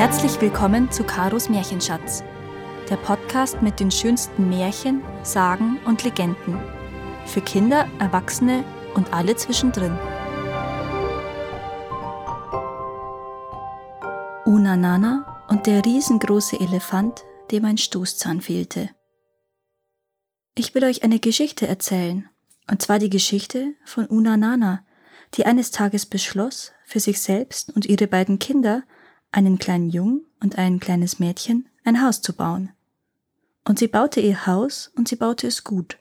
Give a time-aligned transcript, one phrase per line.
[0.00, 2.24] Herzlich willkommen zu Karos Märchenschatz,
[2.88, 6.58] der Podcast mit den schönsten Märchen, Sagen und Legenden.
[7.26, 9.92] Für Kinder, Erwachsene und alle zwischendrin.
[14.46, 18.88] Una Nana und der riesengroße Elefant, dem ein Stoßzahn fehlte.
[20.54, 22.26] Ich will euch eine Geschichte erzählen,
[22.70, 24.82] und zwar die Geschichte von Una Nana,
[25.34, 28.84] die eines Tages beschloss, für sich selbst und ihre beiden Kinder
[29.32, 32.70] einen kleinen Jungen und ein kleines Mädchen ein Haus zu bauen.
[33.64, 35.98] Und sie baute ihr Haus und sie baute es gut.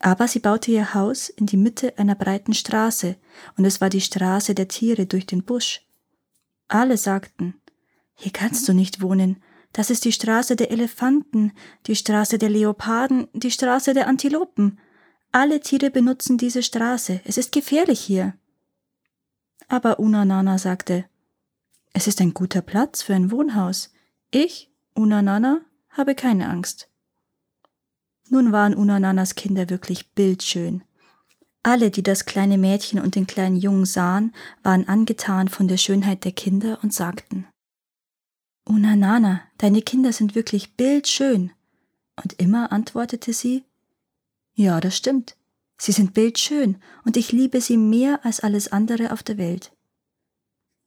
[0.00, 3.16] Aber sie baute ihr Haus in die Mitte einer breiten Straße,
[3.56, 5.86] und es war die Straße der Tiere durch den Busch.
[6.68, 7.54] Alle sagten,
[8.14, 9.42] hier kannst du nicht wohnen,
[9.72, 11.52] das ist die Straße der Elefanten,
[11.86, 14.78] die Straße der Leoparden, die Straße der Antilopen.
[15.30, 18.34] Alle Tiere benutzen diese Straße, es ist gefährlich hier.
[19.68, 21.06] Aber Unanana sagte,
[21.92, 23.92] es ist ein guter Platz für ein Wohnhaus.
[24.30, 26.88] Ich, Unanana, habe keine Angst.
[28.28, 30.82] Nun waren Unananas Kinder wirklich bildschön.
[31.62, 36.24] Alle, die das kleine Mädchen und den kleinen Jungen sahen, waren angetan von der Schönheit
[36.24, 37.46] der Kinder und sagten
[38.64, 41.52] Unanana, deine Kinder sind wirklich bildschön.
[42.22, 43.64] Und immer antwortete sie
[44.54, 45.36] Ja, das stimmt.
[45.78, 49.72] Sie sind bildschön, und ich liebe sie mehr als alles andere auf der Welt.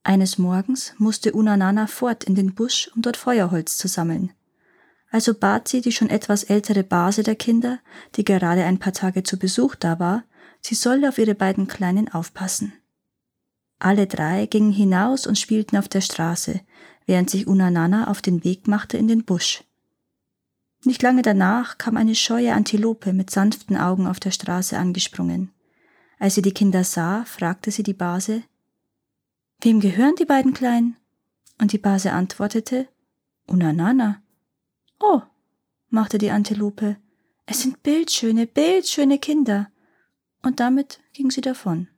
[0.06, 4.30] Eines Morgens musste Unanana fort in den Busch, um dort Feuerholz zu sammeln.
[5.10, 7.80] Also bat sie die schon etwas ältere Base der Kinder,
[8.14, 10.22] die gerade ein paar Tage zu Besuch da war,
[10.60, 12.72] sie solle auf ihre beiden Kleinen aufpassen.
[13.80, 16.60] Alle drei gingen hinaus und spielten auf der Straße,
[17.06, 19.64] während sich Unanana auf den Weg machte in den Busch.
[20.84, 25.50] Nicht lange danach kam eine scheue Antilope mit sanften Augen auf der Straße angesprungen.
[26.20, 28.44] Als sie die Kinder sah, fragte sie die Base,
[29.60, 30.96] Wem gehören die beiden Kleinen?
[31.60, 32.88] Und die Base antwortete,
[33.46, 34.22] Unanana.
[35.00, 35.22] Oh,
[35.88, 36.96] machte die Antilope,
[37.46, 39.70] es sind bildschöne, bildschöne Kinder.
[40.42, 41.88] Und damit ging sie davon.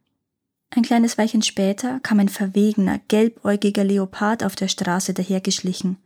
[0.71, 5.97] Ein kleines Weilchen später kam ein verwegener, gelbäugiger Leopard auf der Straße dahergeschlichen,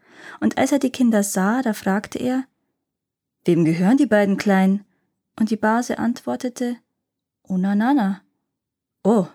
[0.40, 2.46] und als er die Kinder sah, da fragte er,
[3.44, 4.84] Wem gehören die beiden Kleinen?
[5.38, 6.76] Und die Base antwortete,
[7.42, 8.22] Unanana.
[9.02, 9.26] Oh,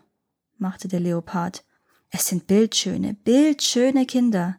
[0.58, 1.66] machte der Leopard,
[2.10, 4.58] es sind bildschöne, bildschöne Kinder.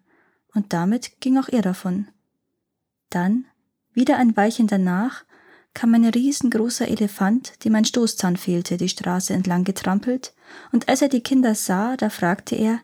[0.54, 2.09] Und damit ging auch er davon.
[3.10, 3.47] Dann,
[3.92, 5.25] wieder ein Weilchen danach,
[5.75, 10.34] kam ein riesengroßer Elefant, dem ein Stoßzahn fehlte, die Straße entlang getrampelt,
[10.72, 12.81] und als er die Kinder sah, da fragte er,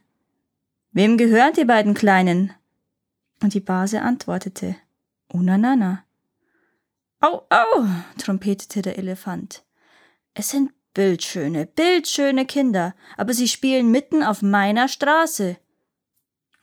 [0.93, 2.53] Wem gehören die beiden Kleinen?
[3.43, 4.77] Und die Base antwortete,
[5.29, 6.05] Unanana.
[7.19, 7.87] Au, au,
[8.17, 9.65] trompetete der Elefant.
[10.35, 15.57] Es sind Bildschöne, bildschöne Kinder, aber sie spielen mitten auf meiner Straße.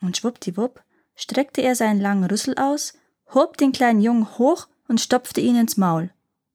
[0.00, 0.82] Und schwuppdiwupp
[1.14, 2.94] streckte er seinen langen Rüssel aus,
[3.34, 6.10] hob den kleinen Jungen hoch und stopfte ihn ins Maul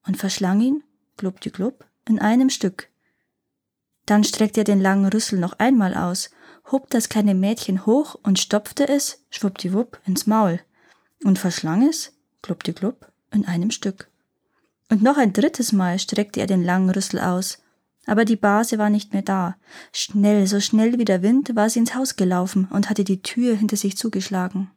[0.07, 0.83] und verschlang ihn,
[1.17, 2.89] gluppdiglub, in einem Stück.
[4.07, 6.31] Dann streckte er den langen Rüssel noch einmal aus,
[6.71, 10.59] hob das kleine Mädchen hoch und stopfte es, schwuppdiwupp, ins Maul
[11.23, 14.09] und verschlang es, gluppdiglub, in einem Stück.
[14.89, 17.59] Und noch ein drittes Mal streckte er den langen Rüssel aus
[18.07, 19.57] aber die Base war nicht mehr da.
[19.91, 23.55] Schnell, so schnell wie der Wind, war sie ins Haus gelaufen und hatte die Tür
[23.55, 24.71] hinter sich zugeschlagen.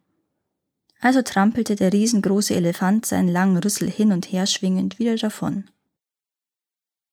[0.99, 5.69] Also trampelte der riesengroße Elefant seinen langen Rüssel hin und her schwingend wieder davon.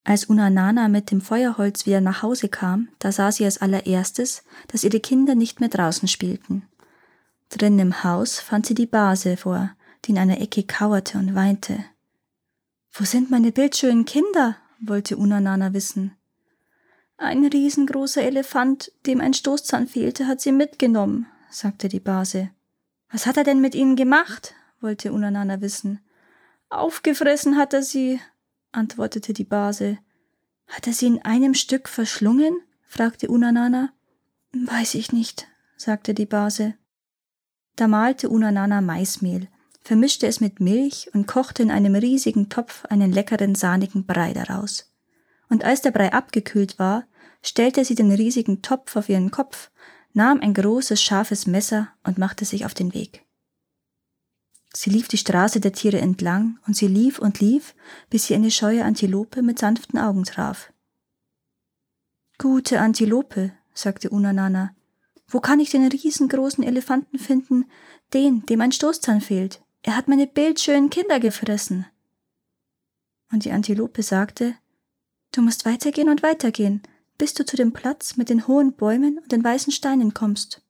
[0.03, 4.83] Als Unanana mit dem Feuerholz wieder nach Hause kam, da sah sie als allererstes, dass
[4.83, 6.67] ihre Kinder nicht mehr draußen spielten.
[7.49, 9.71] Drinnen im Haus fand sie die Base vor,
[10.05, 11.83] die in einer Ecke kauerte und weinte.
[12.91, 14.57] Wo sind meine bildschönen Kinder?
[14.81, 16.15] Wollte Unanana wissen.
[17.17, 22.49] Ein riesengroßer Elefant, dem ein Stoßzahn fehlte, hat sie mitgenommen, sagte die Base.
[23.11, 24.53] Was hat er denn mit ihnen gemacht?
[24.79, 25.99] wollte Unanana wissen.
[26.69, 28.21] Aufgefressen hat er sie,
[28.71, 29.97] antwortete die Base.
[30.67, 32.55] Hat er sie in einem Stück verschlungen?
[32.83, 33.91] fragte Unanana.
[34.53, 36.75] Weiß ich nicht, sagte die Base.
[37.75, 39.47] Da malte Unanana Maismehl,
[39.89, 44.93] vermischte es mit Milch und kochte in einem riesigen Topf einen leckeren sahnigen Brei daraus.
[45.49, 47.07] Und als der Brei abgekühlt war,
[47.41, 49.71] stellte sie den riesigen Topf auf ihren Kopf,
[50.13, 53.25] nahm ein großes, scharfes Messer und machte sich auf den Weg.
[54.75, 57.73] Sie lief die Straße der Tiere entlang, und sie lief und lief,
[58.11, 60.71] bis sie eine scheue Antilope mit sanften Augen traf.
[62.37, 64.75] Gute Antilope, sagte Unanana,
[65.27, 67.65] wo kann ich den riesengroßen Elefanten finden,
[68.13, 69.63] den, dem ein Stoßzahn fehlt?
[69.81, 71.85] Er hat meine bildschönen Kinder gefressen.
[73.31, 74.55] Und die Antilope sagte,
[75.31, 76.81] Du musst weitergehen und weitergehen,
[77.17, 80.61] bis du zu dem Platz mit den hohen Bäumen und den weißen Steinen kommst.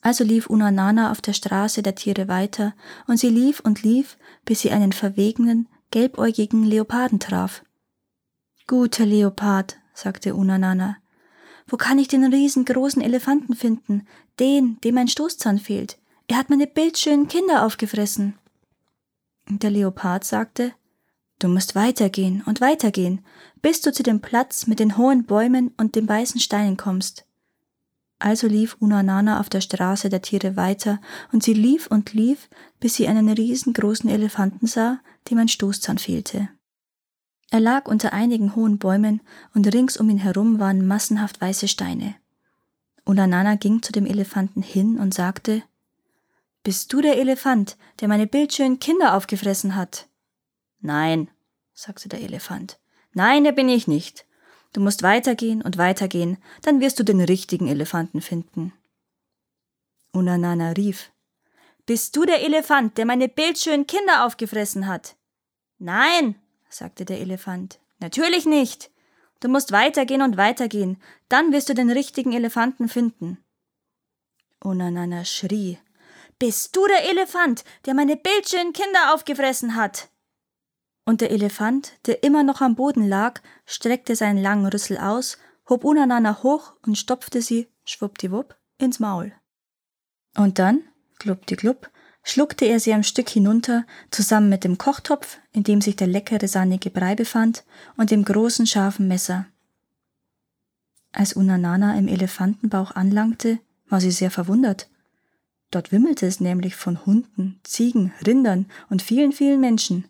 [0.00, 2.74] Also lief Unanana auf der Straße der Tiere weiter,
[3.06, 7.62] und sie lief und lief, bis sie einen verwegenen, gelbäugigen Leoparden traf.
[8.66, 10.96] Guter Leopard, sagte Unanana,
[11.66, 14.06] wo kann ich den riesengroßen Elefanten finden,
[14.38, 15.98] den, dem ein Stoßzahn fehlt?
[16.26, 18.38] Er hat meine bildschönen Kinder aufgefressen.
[19.48, 20.72] Der Leopard sagte,
[21.38, 23.24] Du musst weitergehen und weitergehen,
[23.60, 27.26] bis du zu dem Platz mit den hohen Bäumen und den weißen Steinen kommst.
[28.18, 31.00] Also lief Unanana auf der Straße der Tiere weiter,
[31.32, 32.48] und sie lief und lief,
[32.80, 36.48] bis sie einen riesengroßen Elefanten sah, dem ein Stoßzahn fehlte.
[37.50, 39.20] Er lag unter einigen hohen Bäumen,
[39.54, 42.14] und rings um ihn herum waren massenhaft weiße Steine.
[43.04, 45.62] Unanana ging zu dem Elefanten hin und sagte
[46.64, 50.08] Bist du der Elefant, der meine bildschönen Kinder aufgefressen hat?
[50.80, 51.30] Nein,
[51.74, 52.78] sagte der Elefant.
[53.12, 54.24] Nein, der bin ich nicht.
[54.72, 58.72] Du musst weitergehen und weitergehen, dann wirst du den richtigen Elefanten finden.
[60.10, 61.12] Unanana rief,
[61.84, 65.16] Bist du der Elefant, der meine bildschönen Kinder aufgefressen hat?
[65.78, 66.34] Nein,
[66.70, 67.78] sagte der Elefant.
[68.00, 68.90] Natürlich nicht.
[69.40, 70.96] Du musst weitergehen und weitergehen,
[71.28, 73.36] dann wirst du den richtigen Elefanten finden.
[74.60, 75.78] Unanana schrie,
[76.38, 80.08] Bist du der Elefant, der meine bildschönen Kinder aufgefressen hat?
[81.04, 85.38] und der Elefant, der immer noch am Boden lag, streckte seinen langen Rüssel aus,
[85.68, 89.32] hob Unanana hoch und stopfte sie, schwuppdiwupp, ins Maul.
[90.36, 90.82] Und dann,
[91.18, 91.90] gluppdiglub,
[92.22, 96.48] schluckte er sie ein Stück hinunter, zusammen mit dem Kochtopf, in dem sich der leckere
[96.48, 97.64] sahnnige Brei befand,
[97.96, 99.46] und dem großen scharfen Messer.
[101.12, 103.58] Als Unanana im Elefantenbauch anlangte,
[103.88, 104.88] war sie sehr verwundert.
[105.70, 110.06] Dort wimmelte es nämlich von Hunden, Ziegen, Rindern und vielen, vielen Menschen.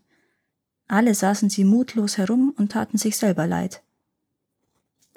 [0.88, 3.82] Alle saßen sie mutlos herum und taten sich selber leid.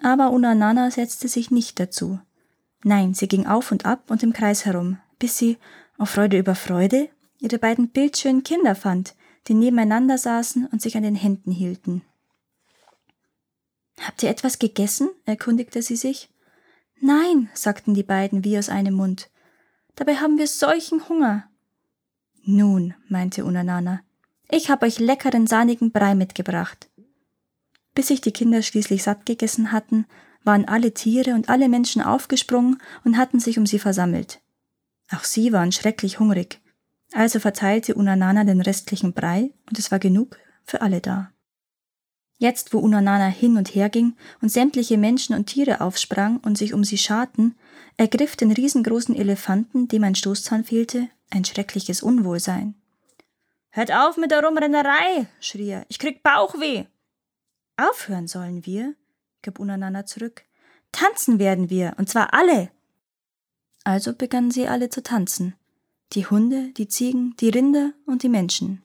[0.02, 2.20] Aber Unanana setzte sich nicht dazu.
[2.84, 5.58] Nein, sie ging auf und ab und im Kreis herum, bis sie,
[5.98, 9.16] auf Freude über Freude, ihre beiden bildschönen Kinder fand,
[9.48, 12.04] die nebeneinander saßen und sich an den Händen hielten.
[14.00, 15.10] Habt ihr etwas gegessen?
[15.26, 16.30] erkundigte sie sich.
[17.00, 19.30] Nein, sagten die beiden wie aus einem Mund.
[19.98, 21.50] Dabei haben wir solchen Hunger.
[22.44, 24.02] Nun, meinte Unanana,
[24.50, 26.90] ich habe euch leckeren sahnigen Brei mitgebracht.
[27.94, 30.06] Bis sich die Kinder schließlich satt gegessen hatten,
[30.44, 34.40] waren alle Tiere und alle Menschen aufgesprungen und hatten sich um sie versammelt.
[35.12, 36.62] Auch sie waren schrecklich hungrig.
[37.12, 41.32] Also verteilte Unanana den restlichen Brei und es war genug für alle da.
[42.38, 46.74] Jetzt, wo Unanana hin und her ging und sämtliche Menschen und Tiere aufsprang und sich
[46.76, 47.56] um sie scharten,
[47.98, 52.76] ergriff den riesengroßen Elefanten, dem ein Stoßzahn fehlte, ein schreckliches Unwohlsein.
[53.72, 55.86] Hört auf mit der Rumrennerei, schrie er.
[55.90, 56.86] Ich krieg Bauchweh.
[57.76, 58.96] Aufhören sollen wir,
[59.42, 60.44] gab Unanana zurück.
[60.92, 62.72] Tanzen werden wir, und zwar alle.
[63.84, 65.56] Also begannen sie alle zu tanzen.
[66.14, 68.84] Die Hunde, die Ziegen, die Rinder und die Menschen.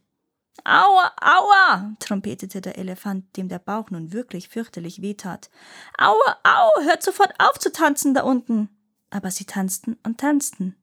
[0.64, 5.50] Aua, aua, trompetete der Elefant, dem der Bauch nun wirklich fürchterlich wehtat.
[5.98, 8.68] Aua, au, hört sofort auf zu tanzen da unten.
[9.12, 10.74] Aber sie tanzten und tanzten.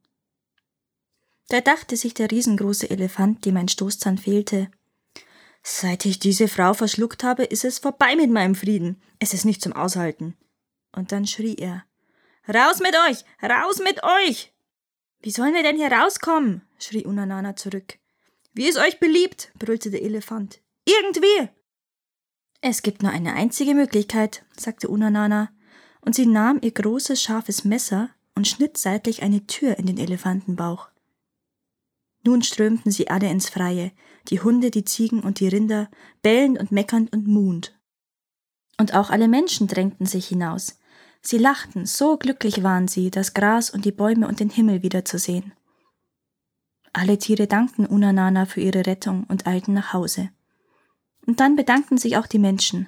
[1.48, 4.70] Da dachte sich der riesengroße Elefant, dem ein Stoßzahn fehlte.
[5.64, 9.02] Seit ich diese Frau verschluckt habe, ist es vorbei mit meinem Frieden.
[9.18, 10.38] Es ist nicht zum Aushalten.
[10.96, 11.86] Und dann schrie er.
[12.48, 13.26] Raus mit euch!
[13.42, 14.54] Raus mit euch!
[15.22, 16.62] Wie sollen wir denn hier rauskommen?
[16.78, 17.98] schrie Unanana zurück.
[18.54, 20.62] Wie es euch beliebt, brüllte der Elefant.
[20.86, 21.50] Irgendwie!
[22.62, 25.52] Es gibt nur eine einzige Möglichkeit, sagte Unanana,
[26.02, 30.88] und sie nahm ihr großes, scharfes Messer und schnitt seitlich eine Tür in den Elefantenbauch.
[32.24, 33.92] Nun strömten sie alle ins Freie,
[34.30, 35.90] die Hunde, die Ziegen und die Rinder,
[36.22, 37.78] bellend und meckernd und muhend.
[38.78, 40.80] Und auch alle Menschen drängten sich hinaus.
[41.22, 45.52] Sie lachten, so glücklich waren sie, das Gras und die Bäume und den Himmel wiederzusehen.
[46.94, 50.30] Alle Tiere dankten Unanana für ihre Rettung und eilten nach Hause.
[51.28, 52.88] Und dann bedankten sich auch die Menschen.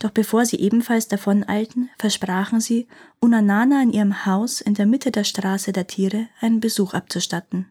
[0.00, 2.88] Doch bevor sie ebenfalls davoneilten, versprachen sie,
[3.20, 7.70] Unanana in ihrem Haus in der Mitte der Straße der Tiere einen Besuch abzustatten.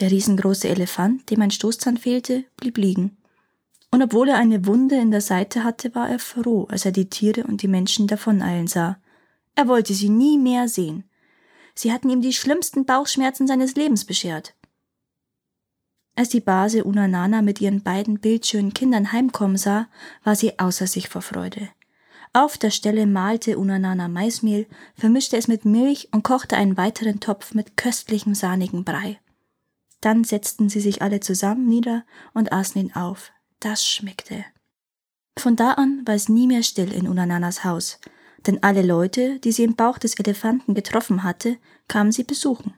[0.00, 3.18] Der riesengroße Elefant, dem ein Stoßzahn fehlte, blieb liegen.
[3.90, 7.10] Und obwohl er eine Wunde in der Seite hatte, war er froh, als er die
[7.10, 8.98] Tiere und die Menschen davoneilen sah.
[9.54, 11.04] Er wollte sie nie mehr sehen.
[11.74, 14.54] Sie hatten ihm die schlimmsten Bauchschmerzen seines Lebens beschert.
[16.18, 19.86] Als die Base Unanana mit ihren beiden bildschönen Kindern heimkommen sah,
[20.24, 21.68] war sie außer sich vor Freude.
[22.32, 27.54] Auf der Stelle malte Unanana Maismehl, vermischte es mit Milch und kochte einen weiteren Topf
[27.54, 29.20] mit köstlichem sahnigen Brei.
[30.00, 33.30] Dann setzten sie sich alle zusammen nieder und aßen ihn auf.
[33.60, 34.44] Das schmeckte.
[35.38, 38.00] Von da an war es nie mehr still in Unananas Haus.
[38.48, 42.74] denn alle Leute, die sie im Bauch des Elefanten getroffen hatte, kamen sie besuchen.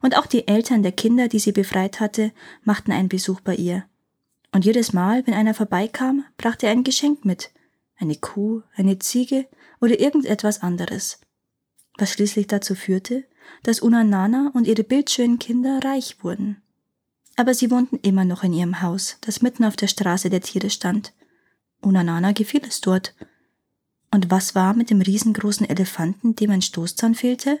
[0.00, 3.84] Und auch die Eltern der Kinder, die sie befreit hatte, machten einen Besuch bei ihr.
[4.52, 7.50] Und jedes Mal, wenn einer vorbeikam, brachte er ein Geschenk mit.
[7.96, 9.46] Eine Kuh, eine Ziege
[9.80, 11.20] oder irgendetwas anderes.
[11.96, 13.24] Was schließlich dazu führte,
[13.62, 16.62] dass Unanana und ihre bildschönen Kinder reich wurden.
[17.36, 20.70] Aber sie wohnten immer noch in ihrem Haus, das mitten auf der Straße der Tiere
[20.70, 21.12] stand.
[21.80, 23.14] Unanana gefiel es dort.
[24.10, 27.60] Und was war mit dem riesengroßen Elefanten, dem ein Stoßzahn fehlte?